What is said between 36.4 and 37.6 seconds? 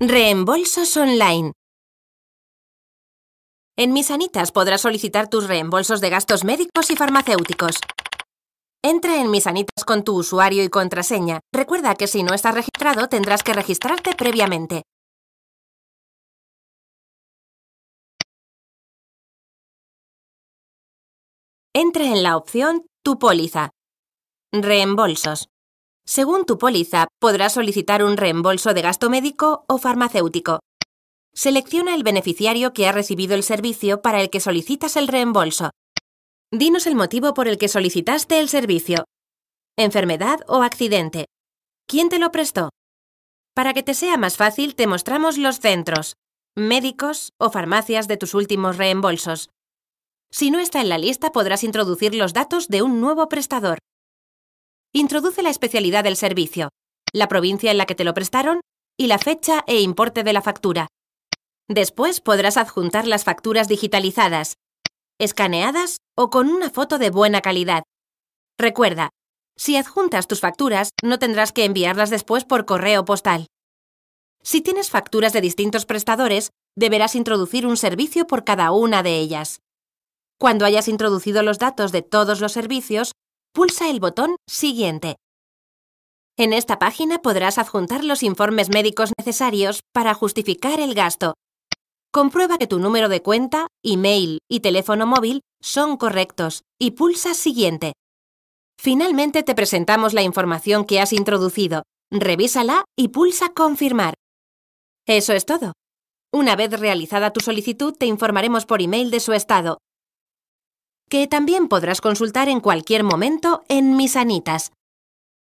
Dinos el motivo por el